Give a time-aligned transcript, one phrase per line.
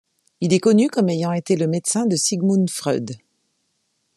[0.39, 3.17] Il est connu comme ayant été le médecin de Sigmund Freud.